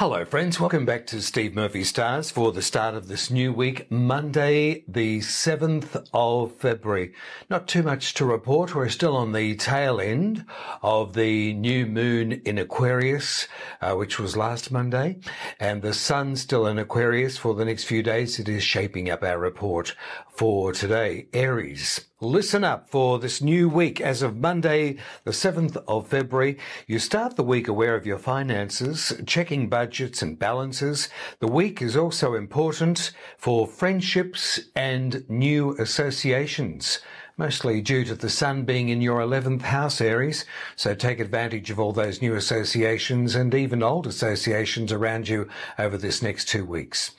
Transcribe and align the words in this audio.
Hello, 0.00 0.24
friends. 0.24 0.58
Welcome 0.58 0.86
back 0.86 1.06
to 1.08 1.20
Steve 1.20 1.54
Murphy 1.54 1.84
Stars 1.84 2.30
for 2.30 2.52
the 2.52 2.62
start 2.62 2.94
of 2.94 3.06
this 3.06 3.30
new 3.30 3.52
week, 3.52 3.90
Monday, 3.90 4.82
the 4.88 5.18
7th 5.18 6.08
of 6.14 6.54
February. 6.56 7.12
Not 7.50 7.68
too 7.68 7.82
much 7.82 8.14
to 8.14 8.24
report. 8.24 8.74
We're 8.74 8.88
still 8.88 9.14
on 9.14 9.32
the 9.32 9.56
tail 9.56 10.00
end 10.00 10.46
of 10.82 11.12
the 11.12 11.52
new 11.52 11.84
moon 11.84 12.32
in 12.46 12.56
Aquarius, 12.56 13.46
uh, 13.82 13.92
which 13.94 14.18
was 14.18 14.38
last 14.38 14.70
Monday, 14.70 15.18
and 15.60 15.82
the 15.82 15.92
sun 15.92 16.34
still 16.34 16.66
in 16.66 16.78
Aquarius 16.78 17.36
for 17.36 17.54
the 17.54 17.66
next 17.66 17.84
few 17.84 18.02
days. 18.02 18.38
It 18.38 18.48
is 18.48 18.64
shaping 18.64 19.10
up 19.10 19.22
our 19.22 19.38
report 19.38 19.94
for 20.30 20.72
today. 20.72 21.26
Aries. 21.34 22.09
Listen 22.22 22.64
up 22.64 22.90
for 22.90 23.18
this 23.18 23.40
new 23.40 23.66
week. 23.66 23.98
As 23.98 24.20
of 24.20 24.36
Monday, 24.36 24.98
the 25.24 25.30
7th 25.30 25.82
of 25.88 26.06
February, 26.06 26.58
you 26.86 26.98
start 26.98 27.36
the 27.36 27.42
week 27.42 27.66
aware 27.66 27.94
of 27.94 28.04
your 28.04 28.18
finances, 28.18 29.14
checking 29.24 29.70
budgets 29.70 30.20
and 30.20 30.38
balances. 30.38 31.08
The 31.38 31.46
week 31.46 31.80
is 31.80 31.96
also 31.96 32.34
important 32.34 33.12
for 33.38 33.66
friendships 33.66 34.60
and 34.76 35.24
new 35.30 35.74
associations 35.78 37.00
mostly 37.40 37.80
due 37.80 38.04
to 38.04 38.14
the 38.14 38.28
sun 38.28 38.64
being 38.64 38.90
in 38.90 39.00
your 39.00 39.18
11th 39.18 39.62
house, 39.62 40.02
Aries. 40.02 40.44
So 40.76 40.94
take 40.94 41.18
advantage 41.20 41.70
of 41.70 41.80
all 41.80 41.90
those 41.90 42.20
new 42.20 42.34
associations 42.34 43.34
and 43.34 43.54
even 43.54 43.82
old 43.82 44.06
associations 44.06 44.92
around 44.92 45.26
you 45.26 45.48
over 45.78 45.96
this 45.96 46.20
next 46.20 46.50
two 46.50 46.66
weeks. 46.66 47.12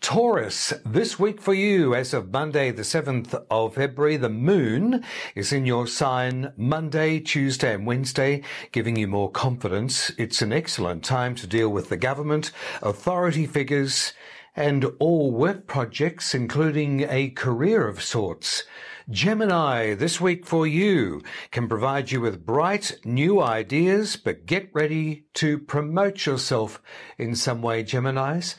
Taurus, 0.00 0.72
this 0.84 1.20
week 1.20 1.40
for 1.40 1.54
you, 1.54 1.94
as 1.94 2.12
of 2.12 2.32
Monday, 2.32 2.72
the 2.72 2.82
7th 2.82 3.40
of 3.52 3.76
February, 3.76 4.16
the 4.16 4.28
moon 4.28 5.04
is 5.36 5.52
in 5.52 5.64
your 5.64 5.86
sign 5.86 6.52
Monday, 6.56 7.20
Tuesday 7.20 7.72
and 7.72 7.86
Wednesday, 7.86 8.42
giving 8.72 8.96
you 8.96 9.06
more 9.06 9.30
confidence. 9.30 10.10
It's 10.18 10.42
an 10.42 10.52
excellent 10.52 11.04
time 11.04 11.36
to 11.36 11.46
deal 11.46 11.68
with 11.68 11.88
the 11.88 11.96
government, 11.96 12.50
authority 12.82 13.46
figures, 13.46 14.12
and 14.56 14.86
all 14.98 15.30
work 15.30 15.68
projects, 15.68 16.34
including 16.34 17.06
a 17.08 17.30
career 17.30 17.86
of 17.86 18.02
sorts. 18.02 18.64
Gemini, 19.10 19.94
this 19.94 20.20
week 20.20 20.44
for 20.44 20.66
you, 20.66 21.22
can 21.50 21.66
provide 21.66 22.10
you 22.10 22.20
with 22.20 22.44
bright 22.44 22.98
new 23.06 23.40
ideas, 23.40 24.16
but 24.16 24.44
get 24.44 24.68
ready 24.74 25.24
to 25.32 25.58
promote 25.58 26.26
yourself 26.26 26.82
in 27.16 27.34
some 27.34 27.62
way, 27.62 27.82
Geminis. 27.82 28.56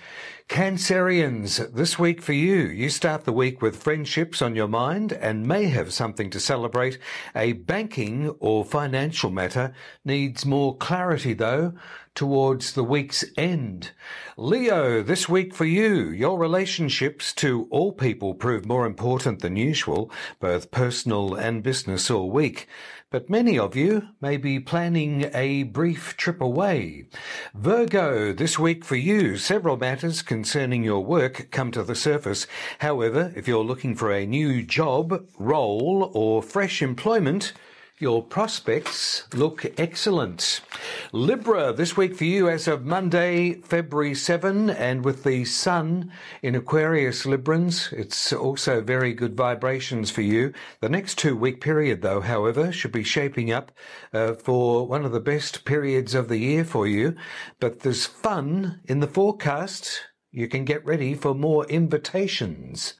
Cancerians, 0.50 1.72
this 1.76 2.00
week 2.00 2.24
for 2.24 2.34
you, 2.34 2.64
you 2.64 2.90
start 2.90 3.26
the 3.26 3.32
week 3.32 3.62
with 3.62 3.84
friendships 3.84 4.42
on 4.42 4.56
your 4.56 4.68
mind 4.68 5.14
and 5.14 5.46
may 5.46 5.66
have 5.66 5.94
something 5.94 6.32
to 6.32 6.40
celebrate. 6.40 6.98
A 7.36 7.54
banking 7.54 8.30
or 8.40 8.66
financial 8.66 9.30
matter 9.30 9.76
needs 10.04 10.48
more 10.48 10.76
clarity 10.76 11.34
though 11.34 11.74
towards 12.16 12.74
the 12.74 12.84
week's 12.84 13.24
end. 13.38 13.92
Leo, 14.36 15.04
this 15.04 15.30
week 15.30 15.54
for 15.54 15.66
you, 15.66 16.10
your 16.10 16.40
relationships 16.40 17.32
to 17.32 17.68
all 17.70 17.92
people 17.92 18.34
prove 18.34 18.66
more 18.66 18.88
important 18.88 19.42
than 19.42 19.56
usual, 19.56 20.12
both 20.40 20.72
personal 20.72 21.36
and 21.36 21.64
business 21.64 22.10
all 22.10 22.30
week 22.30 22.68
but 23.12 23.30
many 23.30 23.58
of 23.58 23.76
you 23.76 24.10
may 24.22 24.38
be 24.38 24.60
planning 24.60 25.32
a 25.34 25.64
brief 25.64 26.16
trip 26.16 26.40
away. 26.40 27.06
Virgo, 27.56 28.32
this 28.34 28.60
week 28.60 28.86
for 28.86 28.98
you, 28.98 29.36
several 29.36 29.78
matters 29.78 30.22
concerning 30.22 30.84
your 30.84 31.04
work 31.04 31.50
come 31.50 31.72
to 31.72 31.84
the 31.84 31.96
surface. 31.96 32.46
However, 32.80 33.34
if 33.36 33.48
you're 33.48 33.64
looking 33.64 33.96
for 33.96 34.12
a 34.12 34.28
new 34.28 34.62
job, 34.62 35.26
role, 35.40 36.12
or 36.14 36.44
fresh 36.44 36.84
employment, 36.84 37.54
your 38.00 38.24
prospects 38.24 39.26
look 39.34 39.66
excellent. 39.78 40.62
Libra, 41.12 41.74
this 41.74 41.98
week 41.98 42.16
for 42.16 42.24
you 42.24 42.48
as 42.48 42.66
of 42.66 42.86
Monday, 42.86 43.56
February 43.56 44.16
7, 44.16 44.70
and 44.70 45.04
with 45.04 45.26
the 45.26 45.44
sun 45.44 46.10
in 46.42 46.56
Aquarius 46.56 47.26
Librans, 47.26 47.92
it's 47.92 48.32
also 48.32 48.80
very 48.80 49.14
good 49.14 49.36
vibrations 49.36 50.10
for 50.10 50.22
you. 50.22 50.54
The 50.80 50.88
next 50.88 51.18
two 51.18 51.36
week 51.36 51.60
period, 51.60 52.02
though, 52.02 52.22
however, 52.22 52.72
should 52.72 52.94
be 52.94 53.04
shaping 53.04 53.52
up 53.52 53.74
uh, 54.14 54.34
for 54.34 54.88
one 54.88 55.04
of 55.04 55.12
the 55.12 55.20
best 55.20 55.66
periods 55.66 56.16
of 56.16 56.30
the 56.30 56.38
year 56.38 56.64
for 56.64 56.88
you. 56.88 57.16
But 57.60 57.82
there's 57.82 58.06
fun 58.06 58.80
in 58.86 59.02
the 59.02 59.08
forecast. 59.08 60.06
You 60.32 60.48
can 60.48 60.64
get 60.64 60.86
ready 60.86 61.16
for 61.16 61.36
more 61.36 61.66
invitations. 61.66 62.94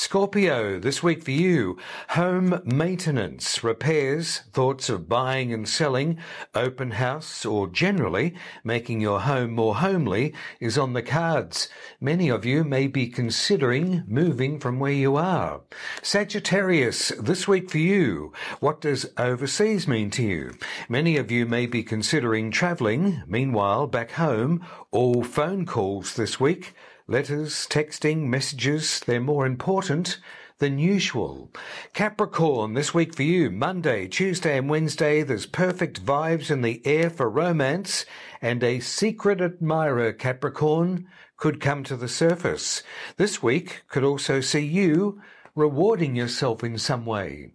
Scorpio, 0.00 0.80
this 0.80 1.02
week 1.02 1.22
for 1.22 1.30
you, 1.30 1.76
home 2.08 2.62
maintenance, 2.64 3.62
repairs, 3.62 4.38
thoughts 4.50 4.88
of 4.88 5.10
buying 5.10 5.52
and 5.52 5.68
selling, 5.68 6.16
open 6.54 6.92
house, 6.92 7.44
or 7.44 7.68
generally 7.68 8.34
making 8.64 9.02
your 9.02 9.20
home 9.20 9.50
more 9.52 9.76
homely 9.76 10.32
is 10.58 10.78
on 10.78 10.94
the 10.94 11.02
cards. 11.02 11.68
Many 12.00 12.30
of 12.30 12.46
you 12.46 12.64
may 12.64 12.86
be 12.86 13.08
considering 13.08 14.02
moving 14.08 14.58
from 14.58 14.80
where 14.80 14.90
you 14.90 15.16
are. 15.16 15.60
Sagittarius, 16.00 17.10
this 17.20 17.46
week 17.46 17.70
for 17.70 17.76
you, 17.78 18.32
what 18.58 18.80
does 18.80 19.04
overseas 19.18 19.86
mean 19.86 20.08
to 20.12 20.22
you? 20.22 20.54
Many 20.88 21.18
of 21.18 21.30
you 21.30 21.44
may 21.44 21.66
be 21.66 21.82
considering 21.82 22.50
travelling, 22.50 23.22
meanwhile, 23.26 23.86
back 23.86 24.12
home, 24.12 24.64
all 24.90 25.22
phone 25.22 25.66
calls 25.66 26.14
this 26.14 26.40
week. 26.40 26.74
Letters, 27.10 27.66
texting, 27.68 28.28
messages, 28.28 29.00
they're 29.00 29.20
more 29.20 29.44
important 29.44 30.20
than 30.58 30.78
usual. 30.78 31.50
Capricorn, 31.92 32.74
this 32.74 32.94
week 32.94 33.16
for 33.16 33.24
you, 33.24 33.50
Monday, 33.50 34.06
Tuesday 34.06 34.56
and 34.56 34.70
Wednesday, 34.70 35.24
there's 35.24 35.44
perfect 35.44 36.06
vibes 36.06 36.52
in 36.52 36.62
the 36.62 36.80
air 36.86 37.10
for 37.10 37.28
romance 37.28 38.06
and 38.40 38.62
a 38.62 38.78
secret 38.78 39.40
admirer, 39.40 40.12
Capricorn, 40.12 41.08
could 41.36 41.60
come 41.60 41.82
to 41.82 41.96
the 41.96 42.06
surface. 42.06 42.84
This 43.16 43.42
week 43.42 43.82
could 43.88 44.04
also 44.04 44.40
see 44.40 44.64
you 44.64 45.20
rewarding 45.54 46.16
yourself 46.16 46.62
in 46.62 46.78
some 46.78 47.04
way. 47.06 47.50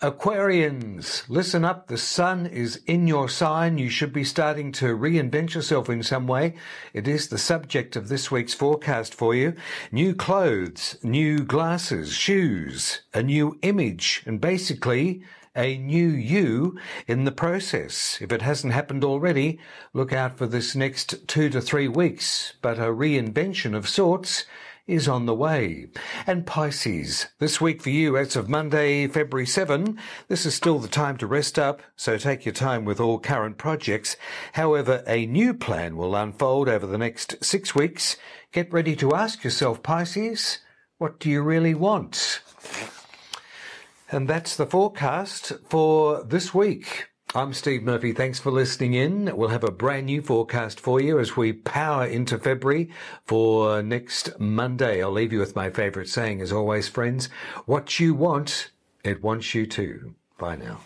Aquarians, 0.00 1.28
listen 1.28 1.64
up. 1.64 1.86
The 1.86 1.96
sun 1.96 2.46
is 2.46 2.82
in 2.86 3.06
your 3.06 3.28
sign. 3.28 3.78
You 3.78 3.88
should 3.88 4.12
be 4.12 4.24
starting 4.24 4.72
to 4.72 4.96
reinvent 4.96 5.54
yourself 5.54 5.88
in 5.88 6.02
some 6.02 6.26
way. 6.26 6.54
It 6.92 7.06
is 7.06 7.28
the 7.28 7.38
subject 7.38 7.94
of 7.94 8.08
this 8.08 8.30
week's 8.30 8.54
forecast 8.54 9.14
for 9.14 9.34
you. 9.34 9.54
New 9.92 10.14
clothes, 10.14 10.96
new 11.02 11.44
glasses, 11.44 12.12
shoes, 12.14 13.02
a 13.14 13.22
new 13.22 13.58
image, 13.62 14.22
and 14.26 14.40
basically 14.40 15.22
a 15.54 15.76
new 15.76 16.08
you 16.08 16.78
in 17.06 17.24
the 17.24 17.32
process. 17.32 18.18
If 18.20 18.32
it 18.32 18.42
hasn't 18.42 18.72
happened 18.72 19.04
already, 19.04 19.60
look 19.92 20.12
out 20.12 20.38
for 20.38 20.46
this 20.46 20.74
next 20.74 21.28
two 21.28 21.50
to 21.50 21.60
three 21.60 21.88
weeks, 21.88 22.54
but 22.62 22.78
a 22.78 22.86
reinvention 22.86 23.76
of 23.76 23.88
sorts 23.88 24.46
is 24.86 25.08
on 25.08 25.26
the 25.26 25.34
way. 25.34 25.86
And 26.26 26.46
Pisces, 26.46 27.26
this 27.38 27.60
week 27.60 27.82
for 27.82 27.90
you 27.90 28.16
as 28.16 28.34
of 28.36 28.48
Monday, 28.48 29.06
February 29.06 29.46
7, 29.46 29.98
this 30.28 30.44
is 30.44 30.54
still 30.54 30.78
the 30.78 30.88
time 30.88 31.16
to 31.18 31.26
rest 31.26 31.58
up, 31.58 31.82
so 31.96 32.18
take 32.18 32.44
your 32.44 32.54
time 32.54 32.84
with 32.84 33.00
all 33.00 33.18
current 33.18 33.58
projects. 33.58 34.16
However, 34.54 35.04
a 35.06 35.26
new 35.26 35.54
plan 35.54 35.96
will 35.96 36.16
unfold 36.16 36.68
over 36.68 36.86
the 36.86 36.98
next 36.98 37.42
six 37.44 37.74
weeks. 37.74 38.16
Get 38.52 38.72
ready 38.72 38.96
to 38.96 39.14
ask 39.14 39.44
yourself, 39.44 39.82
Pisces, 39.82 40.58
what 40.98 41.20
do 41.20 41.30
you 41.30 41.42
really 41.42 41.74
want? 41.74 42.40
And 44.10 44.28
that's 44.28 44.56
the 44.56 44.66
forecast 44.66 45.52
for 45.68 46.22
this 46.24 46.52
week. 46.52 47.11
I'm 47.34 47.54
Steve 47.54 47.82
Murphy. 47.82 48.12
Thanks 48.12 48.40
for 48.40 48.50
listening 48.50 48.92
in. 48.92 49.34
We'll 49.34 49.48
have 49.48 49.64
a 49.64 49.70
brand 49.70 50.04
new 50.04 50.20
forecast 50.20 50.78
for 50.78 51.00
you 51.00 51.18
as 51.18 51.34
we 51.34 51.54
power 51.54 52.04
into 52.04 52.36
February 52.36 52.90
for 53.24 53.82
next 53.82 54.38
Monday. 54.38 55.02
I'll 55.02 55.10
leave 55.10 55.32
you 55.32 55.38
with 55.38 55.56
my 55.56 55.70
favorite 55.70 56.10
saying 56.10 56.42
as 56.42 56.52
always, 56.52 56.88
friends. 56.88 57.30
What 57.64 57.98
you 57.98 58.12
want, 58.12 58.70
it 59.02 59.22
wants 59.22 59.54
you 59.54 59.64
to. 59.64 60.14
Bye 60.36 60.56
now. 60.56 60.80